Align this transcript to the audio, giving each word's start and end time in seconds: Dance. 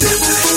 Dance. 0.00 0.49